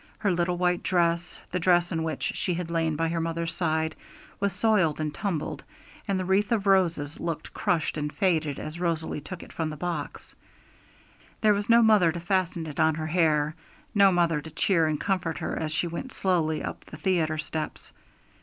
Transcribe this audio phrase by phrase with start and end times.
[0.17, 3.95] Her little white dress, the dress in which she had lain by her mother's side,
[4.39, 5.63] was soiled and tumbled,
[6.07, 9.77] and the wreath of roses looked crushed and faded, as Rosalie took it from the
[9.77, 10.33] box
[11.41, 13.53] There was no mother to fasten it on her hair,
[13.93, 17.93] no mother to cheer and comfort her as she went slowly up the theatre steps.